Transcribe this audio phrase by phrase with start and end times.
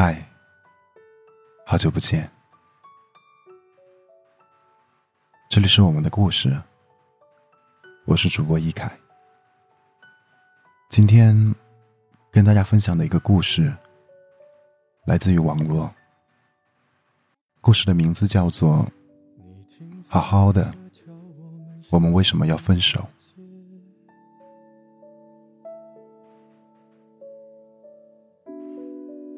[0.00, 0.24] 嗨，
[1.66, 2.30] 好久不见，
[5.50, 6.56] 这里是我们的故事，
[8.04, 8.96] 我是主播一凯。
[10.88, 11.52] 今天
[12.30, 13.74] 跟大家分享的一个故事，
[15.04, 15.92] 来自于网络。
[17.60, 18.86] 故事的名字叫做
[20.08, 20.72] 《好好的》，
[21.90, 23.04] 我们为什么要分手？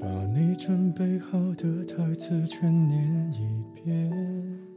[0.01, 4.11] 把你准备好的台词全念一遍。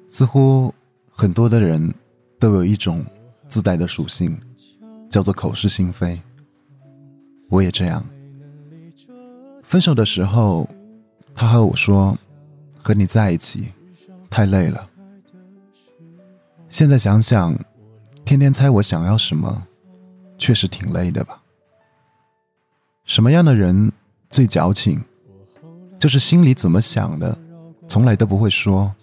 [0.09, 0.73] 似乎
[1.09, 1.93] 很多的人
[2.37, 3.05] 都有一种
[3.47, 4.37] 自带的属性，
[5.09, 6.19] 叫做口是心非。
[7.47, 8.05] 我也这样。
[9.63, 10.69] 分手的时候，
[11.33, 12.17] 他和我说
[12.77, 13.69] ：“和你在一起
[14.29, 14.89] 太累了。”
[16.69, 17.57] 现在想想，
[18.25, 19.65] 天天猜我想要什么，
[20.37, 21.41] 确实挺累的吧？
[23.05, 23.89] 什么样的人
[24.29, 25.01] 最矫情？
[26.03, 27.33] 就是心里怎么想的，
[27.87, 28.93] 从来都不会说，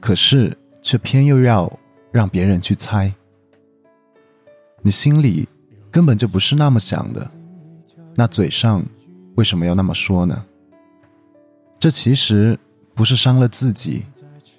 [0.00, 1.72] 可是却偏又要
[2.10, 3.14] 让别人去猜。
[4.82, 5.48] 你心里
[5.92, 7.30] 根本就不是那么想的，
[8.16, 8.84] 那嘴上
[9.36, 10.44] 为什么要那么说呢？
[11.78, 12.58] 这其实
[12.96, 14.04] 不是伤了自己，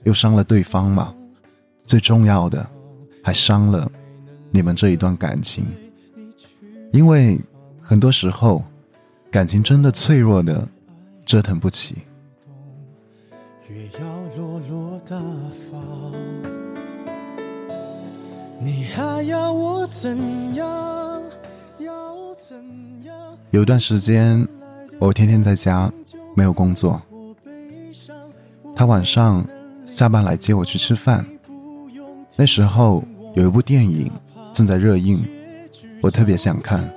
[0.05, 1.14] 又伤了对方吗？
[1.83, 2.66] 最重要的，
[3.22, 3.92] 还伤了
[4.50, 5.66] 你们这一段感情。
[6.94, 7.38] 因为
[7.81, 8.64] 很多时候，
[9.30, 10.66] 感情真的脆弱的。
[11.31, 11.95] 折腾不起。
[23.52, 24.45] 有段时间，
[24.99, 25.89] 我天天在家，
[26.35, 27.02] 没有工作。
[28.75, 29.41] 他晚上
[29.85, 31.25] 下班来接我去吃饭。
[32.35, 34.11] 那时候有一部电影
[34.52, 35.25] 正在热映，
[36.02, 36.93] 我特别想看。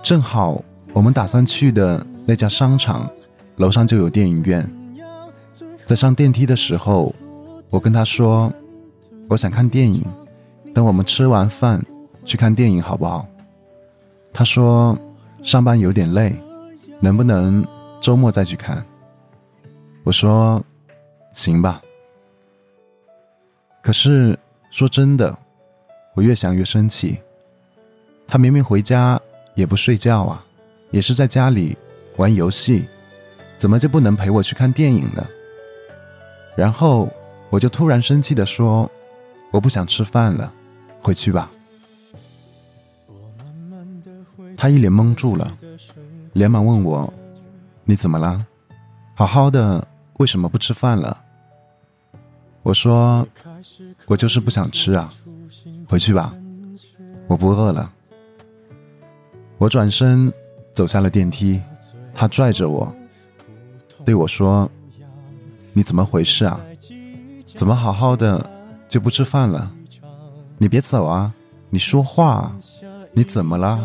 [0.00, 3.10] 正好我们打算去的那家商场。
[3.56, 4.70] 楼上就有电影院，
[5.86, 7.14] 在上电梯的时候，
[7.70, 8.52] 我跟他说
[9.28, 10.04] ：“我想看电影，
[10.74, 11.82] 等我们吃完饭
[12.22, 13.26] 去看电影好不好？”
[14.30, 14.96] 他说
[15.42, 16.36] ：“上班有点累，
[17.00, 17.66] 能不能
[17.98, 18.84] 周末再去看？”
[20.04, 20.62] 我说
[21.32, 21.80] ：“行吧。”
[23.80, 24.38] 可是
[24.70, 25.34] 说真的，
[26.14, 27.16] 我越想越生气。
[28.28, 29.18] 他明明回家
[29.54, 30.44] 也不睡觉啊，
[30.90, 31.74] 也是在家里
[32.16, 32.84] 玩游戏。
[33.56, 35.26] 怎么就不能陪我去看电影呢？
[36.56, 37.08] 然后
[37.50, 38.90] 我就突然生气的说
[39.52, 40.50] ：“我不想吃饭了，
[41.00, 41.50] 回去吧。”
[44.56, 45.54] 他一脸懵住了，
[46.32, 47.12] 连忙问我
[47.84, 48.44] ：“你怎么了？
[49.14, 49.86] 好好的，
[50.18, 51.22] 为什么不吃饭了？”
[52.64, 53.28] 我说
[54.08, 55.12] ：“我就是不想吃啊，
[55.86, 56.34] 回去吧，
[57.28, 57.92] 我不饿了。”
[59.58, 60.32] 我转身
[60.74, 61.60] 走下了电梯，
[62.14, 62.90] 他拽着我。
[64.06, 64.70] 对我说
[65.74, 66.60] ：“你怎么回事啊？
[67.56, 68.48] 怎么好好的
[68.88, 69.72] 就不吃饭了？
[70.58, 71.34] 你别走啊！
[71.70, 72.56] 你说话，
[73.12, 73.80] 你怎么了？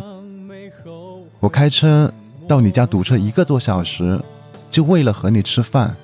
[1.40, 2.14] 我开车
[2.48, 4.22] 到你家堵车一个多小时，
[4.70, 5.96] 就为了和你吃饭。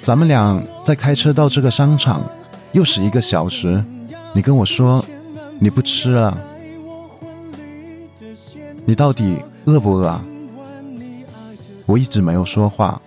[0.00, 2.22] 咱们俩再开车到这个商场，
[2.72, 3.84] 又是一个小时。
[4.32, 5.04] 你跟我说
[5.58, 6.40] 你不吃了，
[8.86, 9.36] 你到底
[9.66, 10.24] 饿不饿啊？”
[11.84, 12.98] 我一直没有说话。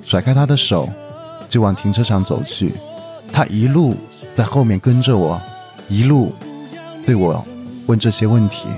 [0.00, 0.88] 甩开他的手，
[1.48, 2.72] 就往停车场走去。
[3.32, 3.94] 他一路
[4.34, 5.40] 在后面跟着我，
[5.88, 6.32] 一路
[7.04, 7.44] 对我
[7.86, 8.68] 问这些问题。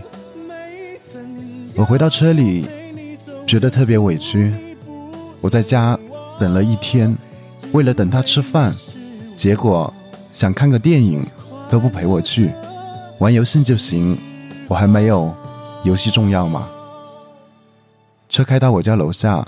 [1.76, 2.66] 我回到车里，
[3.46, 4.52] 觉得特别委屈。
[5.40, 5.98] 我在家
[6.38, 7.16] 等了一天，
[7.72, 8.72] 为了等他吃饭，
[9.36, 9.92] 结果
[10.32, 11.24] 想看个电影
[11.70, 12.50] 都不陪我去，
[13.18, 14.18] 玩游戏就行，
[14.68, 15.32] 我还没有
[15.84, 16.68] 游戏重要吗？
[18.28, 19.46] 车开到我家楼下。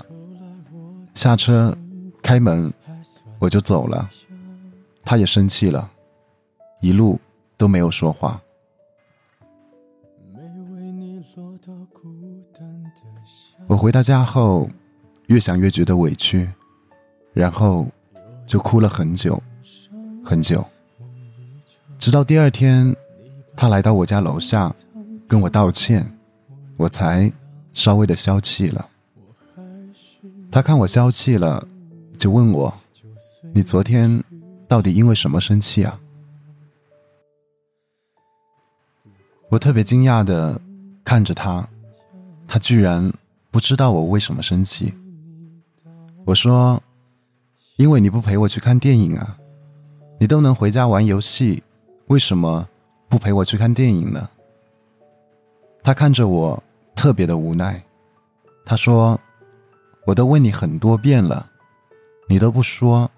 [1.15, 1.77] 下车，
[2.21, 2.73] 开门，
[3.39, 4.09] 我就走了。
[5.05, 5.91] 他也生气了，
[6.81, 7.19] 一路
[7.57, 8.41] 都没有说话。
[13.67, 14.69] 我回到家后，
[15.27, 16.49] 越想越觉得委屈，
[17.33, 17.87] 然后
[18.45, 19.41] 就哭了很久，
[20.23, 20.65] 很久。
[21.97, 22.95] 直到第二天，
[23.55, 24.73] 他来到我家楼下，
[25.27, 26.17] 跟我道歉，
[26.77, 27.31] 我才
[27.73, 28.89] 稍微的消气了。
[30.53, 31.67] 他看我消气了，
[32.15, 32.71] 就问我
[33.55, 34.23] ：“你昨天
[34.67, 35.99] 到底因为什么生气啊？”
[39.49, 40.61] 我特别惊讶的
[41.03, 41.67] 看着他，
[42.47, 43.11] 他居然
[43.49, 44.93] 不知道我为什么生气。
[46.23, 46.79] 我说
[47.77, 49.35] ：“因为你不陪我去看电影啊，
[50.19, 51.63] 你都能回家玩游戏，
[52.09, 52.69] 为什么
[53.09, 54.29] 不陪我去看电影呢？”
[55.81, 56.63] 他看着我，
[56.95, 57.83] 特别的无奈。
[58.63, 59.19] 他说。
[60.05, 61.49] 我都问你很多遍了，
[62.27, 63.09] 你都不说。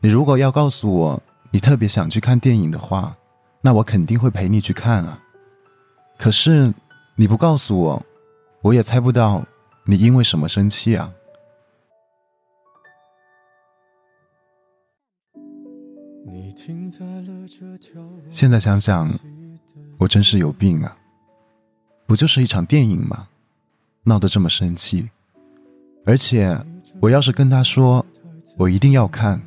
[0.00, 3.16] 你如果要告诉我你特别想去看电影的话，
[3.62, 5.22] 那我肯定会陪你去看啊。
[6.18, 6.72] 可是
[7.14, 8.06] 你不告诉我，
[8.62, 9.44] 我也猜不到
[9.84, 11.12] 你因为什么生气啊。
[18.30, 19.08] 现在想想，
[19.98, 20.96] 我真是有病啊！
[22.06, 23.28] 不就是一场电影吗？
[24.02, 25.10] 闹得这么生气，
[26.06, 26.56] 而且
[27.00, 28.06] 我要是跟他说
[28.56, 29.42] 我一定要看，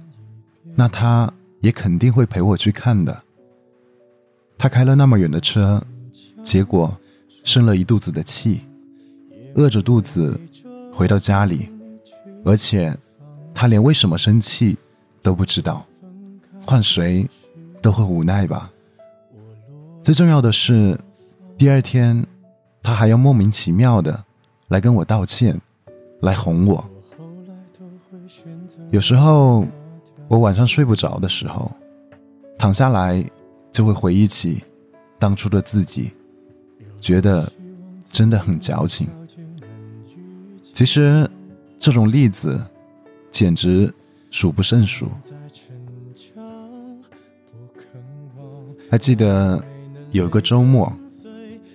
[0.76, 3.24] 那他也肯定会陪我去看的。
[4.58, 5.82] 他开了那么远的车，
[6.44, 6.96] 结果
[7.46, 8.62] 生了一肚子的气，
[9.56, 10.40] 饿着肚子
[10.94, 11.70] 回到家里，
[12.44, 12.96] 而且
[13.54, 14.78] 他连为什么生气
[15.24, 15.86] 都不知道，
[16.66, 17.26] 换谁
[17.82, 18.70] 都会无奈吧。
[20.04, 21.00] 最重要的是，
[21.58, 22.28] 第二天
[22.84, 24.26] 他还要莫名其妙的。
[24.68, 25.60] 来跟我道歉，
[26.22, 26.84] 来哄我。
[28.92, 29.66] 有时候
[30.28, 31.72] 我晚上睡不着的时候，
[32.58, 33.24] 躺下来
[33.72, 34.64] 就会回忆起
[35.18, 36.12] 当初的自己，
[37.00, 37.52] 觉得
[38.12, 39.08] 真的很矫情。
[40.74, 41.30] 其实
[41.78, 42.64] 这种例子
[43.32, 43.94] 简直
[44.30, 45.08] 数不胜数。
[48.92, 49.64] 还记得
[50.12, 50.92] 有一个周末，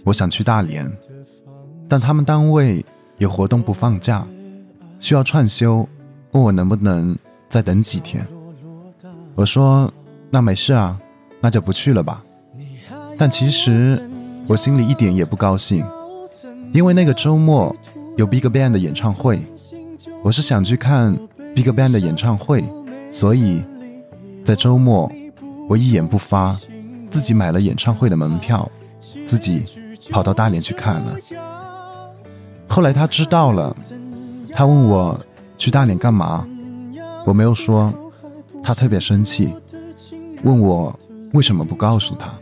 [0.05, 0.91] 我想去大连。
[1.89, 2.85] 但他们单位
[3.19, 4.27] 有活动不放假，
[4.99, 5.89] 需要串休，
[6.33, 7.17] 问我能不能
[7.49, 8.27] 再等几天。
[9.35, 9.93] 我说
[10.31, 10.99] 那没事啊，
[11.41, 12.23] 那就不去了吧。
[13.17, 14.01] 但其实
[14.47, 15.85] 我心里一点也不高兴，
[16.73, 17.75] 因为那个周末
[18.17, 19.41] 有 BigBang 的演唱会，
[20.23, 21.17] 我是想去看
[21.55, 22.65] BigBang 的演唱会，
[23.13, 23.63] 所以
[24.45, 25.11] 在周末
[25.69, 26.59] 我一言不发，
[27.11, 28.69] 自己买了演唱会的门票，
[29.25, 29.65] 自己
[30.11, 31.17] 跑到大连去看了。
[32.75, 33.73] 后来他知道了，
[34.53, 35.25] 他问我
[35.57, 36.45] 去大连干嘛，
[37.25, 37.95] 我没有说，
[38.65, 39.55] 他特别生气，
[40.43, 40.99] 问我
[41.35, 42.35] 为什么不告诉他，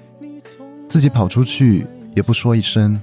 [0.89, 1.87] 自己跑出去
[2.17, 2.99] 也不说一声。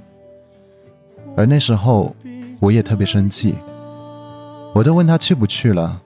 [1.38, 2.16] 而那时候
[2.60, 3.54] 我也特别生气，
[4.74, 6.02] 我都问他去不去了，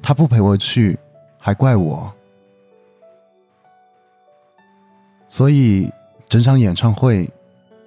[0.00, 0.96] 他不陪我去，
[1.36, 2.12] 还怪我。
[5.26, 5.90] 所以
[6.28, 7.28] 整场演唱会，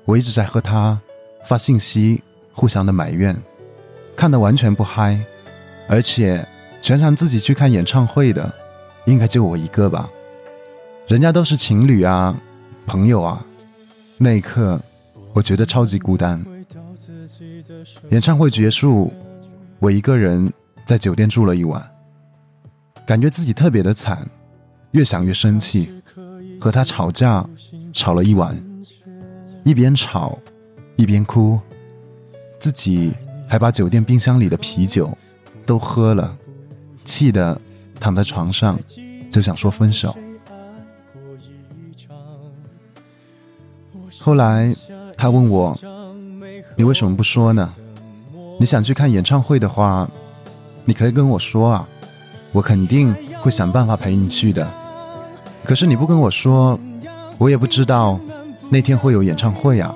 [0.04, 1.00] 我一直在和他
[1.46, 2.22] 发信息。
[2.54, 3.36] 互相的埋怨，
[4.16, 5.20] 看得完全不嗨，
[5.90, 6.48] 而且
[6.80, 8.54] 全场自己去看演唱会的，
[9.06, 10.10] 应该就我一个吧？
[11.08, 12.40] 人家都是情侣啊，
[12.86, 13.46] 朋友啊。
[14.20, 14.80] 那一刻，
[15.34, 16.42] 我觉得超级孤单。
[18.12, 19.12] 演唱会结束，
[19.80, 20.54] 我一个人
[20.86, 21.92] 在酒店住了一晚，
[23.06, 24.26] 感觉自己特别的惨，
[24.92, 25.92] 越想越生气，
[26.62, 27.46] 和他吵架，
[27.92, 28.56] 吵了一晚，
[29.66, 30.38] 一边吵，
[30.96, 31.60] 一边哭。
[32.64, 33.12] 自己
[33.46, 35.18] 还把酒店冰箱里的啤酒
[35.66, 36.34] 都喝了，
[37.04, 37.60] 气得
[38.00, 38.80] 躺在床上
[39.30, 40.16] 就想说分手。
[44.18, 44.74] 后来
[45.18, 45.78] 他问我
[46.78, 47.70] ：“你为什么不说呢？
[48.58, 50.10] 你想去看演唱会的话，
[50.86, 51.86] 你可以跟我说啊，
[52.54, 54.66] 我肯定会想办法陪你去的。
[55.66, 56.80] 可是你不跟我说，
[57.38, 58.18] 我也不知道
[58.70, 59.94] 那天会有演唱会啊，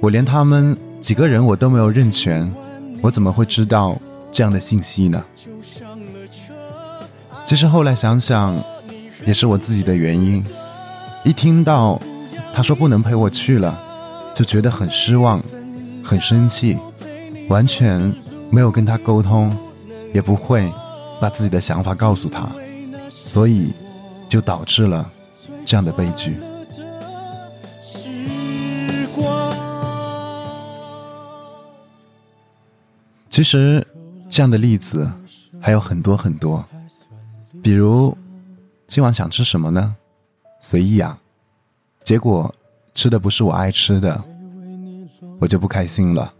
[0.00, 2.50] 我连他们。”几个人我都没有认全，
[3.00, 3.96] 我怎么会知道
[4.30, 5.22] 这样的信息呢？
[7.46, 8.54] 其实后来想想，
[9.24, 10.44] 也是我自己的原因。
[11.24, 12.00] 一听到
[12.52, 13.78] 他说不能陪我去了，
[14.34, 15.40] 就觉得很失望，
[16.04, 16.76] 很生气，
[17.48, 18.12] 完全
[18.50, 19.56] 没有跟他沟通，
[20.12, 20.70] 也不会
[21.20, 22.48] 把自己的想法告诉他，
[23.10, 23.72] 所以
[24.28, 25.10] 就导致了
[25.64, 26.36] 这样的悲剧。
[33.38, 33.86] 其实，
[34.28, 35.08] 这样的例子
[35.60, 36.66] 还有很多很多，
[37.62, 38.18] 比如
[38.88, 39.94] 今晚想吃什么呢？
[40.60, 41.16] 随意啊。
[42.02, 42.52] 结果
[42.94, 44.20] 吃的不是我爱吃的，
[45.38, 46.34] 我就不开心了。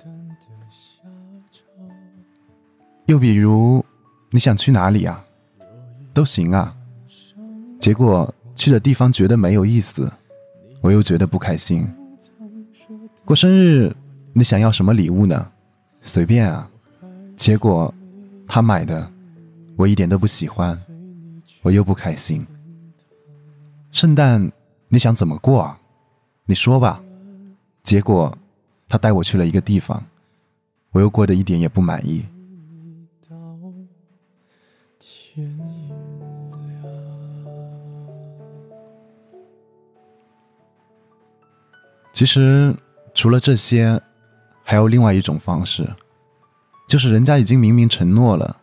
[3.06, 3.84] 又比如
[4.30, 5.24] 你想去哪里啊？
[6.12, 6.74] 都行啊。
[7.78, 10.12] 结果去的地方觉得没有意思，
[10.80, 11.88] 我又觉得不开心。
[13.24, 13.94] 过生日
[14.32, 15.48] 你想要什么礼物呢？
[16.02, 16.68] 随便啊。
[17.38, 17.94] 结果，
[18.48, 19.08] 他买的
[19.76, 20.76] 我一点都不喜欢，
[21.62, 22.44] 我又不开心。
[23.92, 24.50] 圣诞
[24.88, 25.78] 你想怎么过啊？
[26.46, 27.00] 你说吧。
[27.84, 28.36] 结果，
[28.88, 30.04] 他带我去了一个地方，
[30.90, 32.26] 我又过得一点也不满意。
[42.12, 42.74] 其实，
[43.14, 44.02] 除了这些，
[44.64, 45.88] 还有另外一种方式。
[46.88, 48.56] 就是人家已经明明承诺了，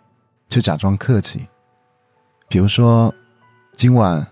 [0.49, 1.45] 却假装客气。
[2.49, 3.13] 比如说，
[3.75, 4.25] 今晚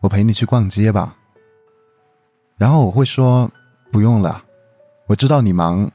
[0.00, 1.16] 我陪你去逛街吧。
[2.56, 3.48] 然后我会说
[3.92, 4.42] 不用了，
[5.06, 5.88] 我知道你忙，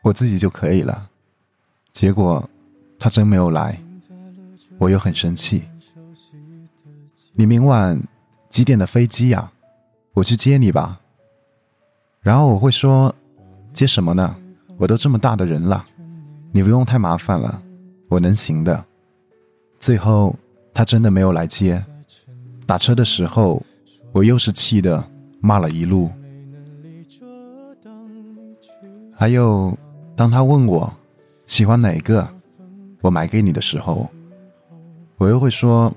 [0.00, 1.10] 我自己就可以了。
[1.92, 2.48] 结果
[2.98, 3.78] 他真没有来，
[4.78, 5.68] 我又很生气。
[7.34, 8.02] 你明晚
[8.48, 9.52] 几点的飞机呀？
[10.14, 10.98] 我去接你吧。
[12.22, 13.14] 然后我会说
[13.74, 14.34] 接什么呢？
[14.78, 15.84] 我都这么大的人了，
[16.56, 17.62] 你不用太麻烦了，
[18.08, 18.82] 我能行的。
[19.78, 20.34] 最后
[20.72, 21.84] 他真的没有来接，
[22.64, 23.62] 打车的时候
[24.12, 25.04] 我又是气的。
[25.38, 26.10] 骂了一路，
[29.14, 29.76] 还有，
[30.16, 30.90] 当他问我
[31.46, 32.26] 喜欢哪个，
[33.02, 34.08] 我买给你的时候，
[35.18, 35.94] 我又会说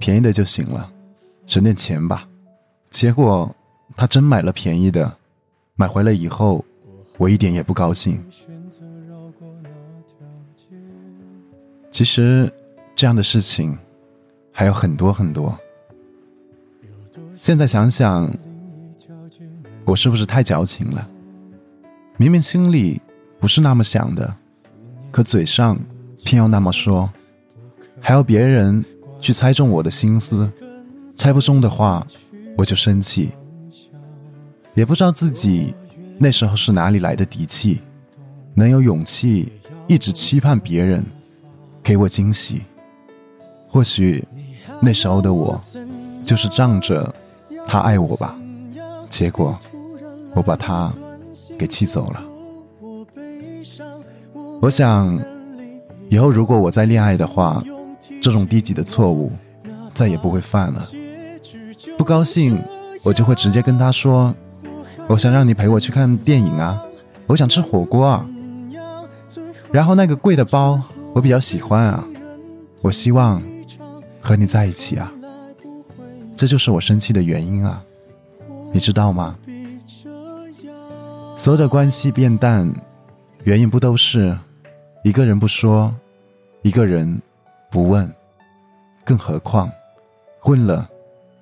[0.00, 0.90] 便宜的就行了，
[1.46, 2.28] 省点钱吧。
[2.90, 3.48] 结果
[3.96, 5.16] 他真买了便宜的，
[5.76, 6.62] 买回来以后，
[7.18, 8.20] 我一点也不高兴。
[12.02, 12.52] 其实
[12.96, 13.78] 这样的事情
[14.50, 15.56] 还有很多很多，
[17.36, 18.28] 现在想想。
[19.84, 21.08] 我是不是太矫情了？
[22.16, 23.00] 明明心里
[23.38, 24.34] 不是那么想的，
[25.12, 25.78] 可嘴上
[26.24, 27.08] 偏要那么说，
[28.00, 28.84] 还要别人
[29.20, 30.50] 去猜中我的心思，
[31.16, 32.04] 猜不中的话
[32.58, 33.30] 我就生气。
[34.74, 35.72] 也不知道自己
[36.18, 37.80] 那时候是哪里来的底气，
[38.54, 39.52] 能有勇气
[39.86, 41.04] 一直期盼别人
[41.82, 42.62] 给我惊喜。
[43.68, 44.22] 或许
[44.80, 45.58] 那时候的我
[46.24, 47.14] 就是仗着
[47.66, 48.36] 他爱我吧。
[49.08, 49.58] 结果，
[50.34, 50.92] 我把他
[51.58, 52.22] 给气走了。
[54.60, 55.18] 我想，
[56.08, 57.62] 以后如果我再恋爱的话，
[58.20, 59.32] 这种低级的错误
[59.92, 60.88] 再也不会犯了。
[61.98, 62.62] 不高兴，
[63.02, 64.34] 我就会直接跟他说
[65.08, 66.82] ：“我想让你陪我去看电影啊，
[67.26, 68.26] 我想吃火锅啊。”
[69.72, 70.80] 然后那个贵的包
[71.14, 72.04] 我比较喜欢啊，
[72.80, 73.42] 我希望
[74.20, 75.12] 和你在一起啊。
[76.34, 77.82] 这就是我生气的原因啊。
[78.72, 79.38] 你知道吗？
[81.36, 82.72] 所有的关系变淡，
[83.44, 84.36] 原因不都是
[85.04, 85.94] 一个人不说，
[86.62, 87.20] 一个人
[87.70, 88.10] 不问，
[89.04, 89.70] 更何况
[90.44, 90.88] 问了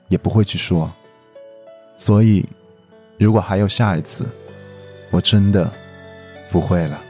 [0.08, 0.90] 也不会去说。
[1.96, 2.44] 所以，
[3.18, 4.26] 如果还有下一次，
[5.10, 5.70] 我真的
[6.50, 7.00] 不会了。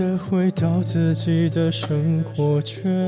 [0.00, 3.06] 的回到自己的生活圈。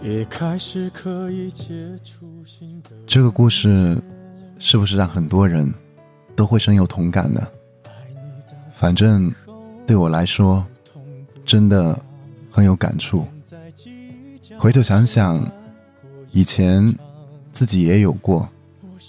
[0.00, 2.90] 也开始可以接触新的。
[3.04, 4.00] 这个故事
[4.60, 5.68] 是不是让很多人
[6.36, 7.44] 都会深有同感呢？
[8.72, 9.28] 反正
[9.84, 10.64] 对我来说，
[11.44, 11.98] 真的
[12.48, 13.26] 很有感触。
[14.56, 15.50] 回头想想，
[16.30, 16.94] 以前
[17.52, 18.48] 自己也有过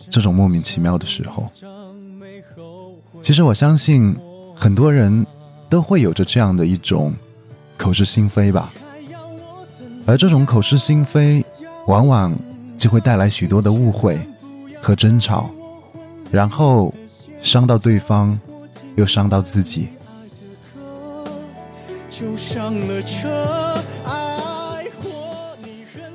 [0.09, 1.47] 这种莫名其妙的时候。
[3.21, 4.15] 其实我相信，
[4.55, 5.25] 很多人
[5.69, 7.13] 都会有着这样的一种
[7.77, 8.71] 口是心非吧，
[10.05, 11.43] 而这种口是心非，
[11.87, 12.35] 往往
[12.77, 14.19] 就会带来许多的误会
[14.81, 15.49] 和争吵，
[16.31, 16.93] 然后
[17.41, 18.37] 伤到对方，
[18.95, 19.87] 又伤到自己。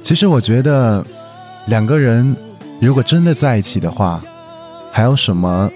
[0.02, 1.04] 其实我觉得，
[1.66, 2.36] 两个人
[2.80, 4.22] 如果真的在一起的话，
[4.92, 5.70] 还有什么？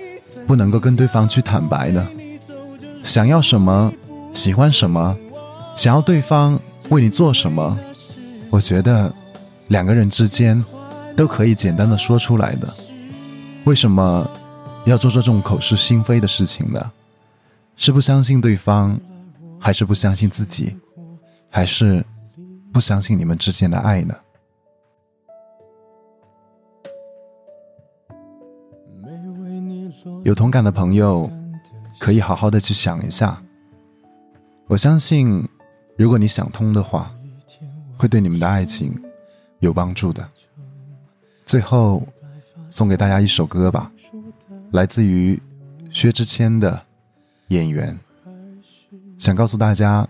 [0.47, 2.07] 不能够跟对方去坦白的，
[3.03, 3.93] 想要什么，
[4.35, 5.17] 喜欢什么，
[5.77, 6.59] 想要对方
[6.91, 7.79] 为你做什么，
[8.51, 9.13] 我觉得
[9.69, 10.63] 两个人之间
[11.17, 12.69] 都可以简单的说出来的。
[13.65, 14.29] 为什么
[14.85, 16.91] 要做这种口是心非的事情呢？
[17.77, 18.99] 是不相信对方，
[19.59, 20.77] 还是不相信自己，
[21.49, 22.05] 还是
[22.73, 24.15] 不相信你们之间的爱呢？
[30.25, 31.29] 有同感的朋友，
[31.99, 33.43] 可以好好的去想一下。
[34.69, 35.49] 我相信，
[35.99, 37.13] 如果你想通的话，
[37.97, 38.97] 会对你们的爱情
[39.59, 40.27] 有帮助的。
[41.45, 42.07] 最后，
[42.71, 43.91] 送给大家一首歌吧，
[44.71, 45.41] 来自于
[45.91, 46.73] 薛之谦的
[47.49, 47.99] 《演员》。
[49.19, 50.09] 想告诉大家，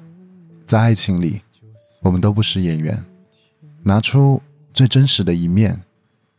[0.66, 1.40] 在爱情里，
[2.02, 3.02] 我们都不是演员，
[3.82, 4.42] 拿出
[4.74, 5.80] 最真实的一面，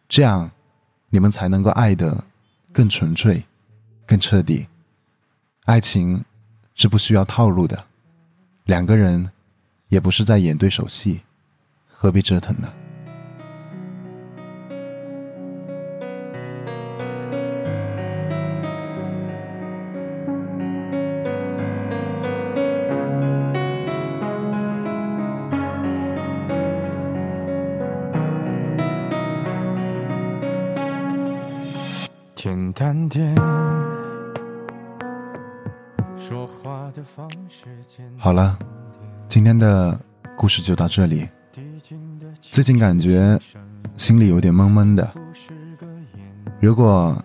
[0.08, 0.52] 这样
[1.10, 2.24] 你们才能够爱得
[2.72, 3.44] 更纯粹。
[4.06, 4.68] 更彻底。
[5.66, 6.24] 爱情
[6.76, 7.86] 是不需要套路的
[8.66, 9.32] 两个人
[9.88, 11.22] 也不是在演对手戏
[11.88, 12.72] 何必折腾呢？
[32.36, 33.34] 简单点
[38.18, 38.58] 好了，
[39.28, 40.00] 今天的
[40.36, 41.28] 故事就到这里。
[42.42, 43.40] 最近感觉
[43.98, 45.12] 心里有点闷闷的，
[46.60, 47.16] 如果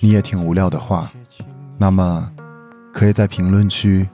[0.00, 1.10] 你也挺无聊的话，
[1.78, 2.30] 那么
[2.92, 4.08] 可以在评论区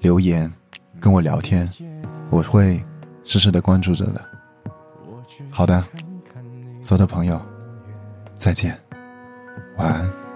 [0.00, 0.52] 留言
[1.00, 1.68] 跟我聊天，
[2.30, 2.84] 我会
[3.24, 4.20] 时时的关注着的。
[5.50, 5.82] 好的，
[6.82, 7.40] 所有的朋友，
[8.34, 8.78] 再见，
[9.78, 10.23] 晚安。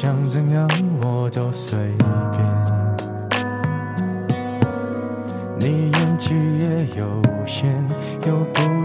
[0.00, 0.64] 想怎样
[1.02, 1.76] 我都随
[2.30, 2.40] 便，
[5.58, 7.84] 你演技也有限，
[8.24, 8.77] 又不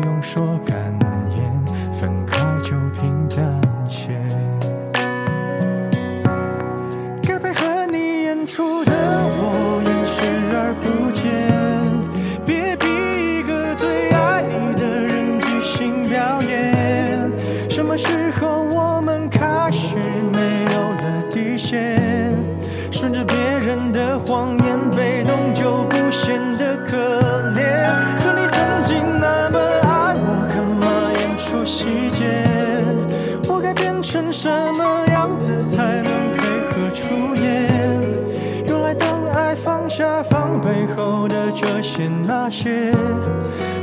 [39.96, 42.92] 下防备后的这些那些，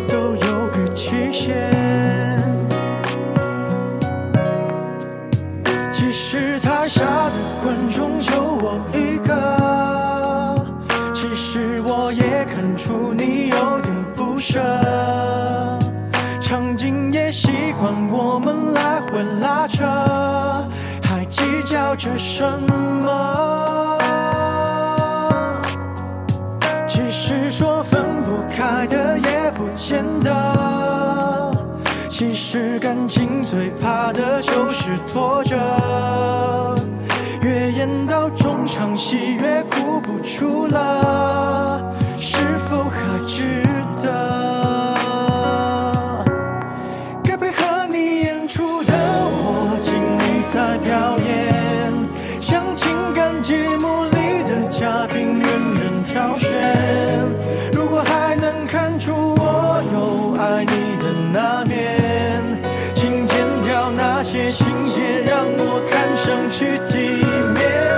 [0.09, 1.55] 都有个期限。
[5.93, 10.57] 其实台下的观众就我一个，
[11.15, 14.59] 其实我也看出你有点不舍，
[16.41, 19.85] 场景也习惯我们来回拉扯，
[21.05, 22.43] 还计较着什
[23.01, 23.50] 么？
[27.33, 31.53] 是说分不开的也不见得。
[32.09, 35.57] 其实感情最怕的就是拖着，
[37.43, 43.63] 越演到中场戏越哭不出了，是否还值
[64.53, 67.90] 情节让我看上去体面。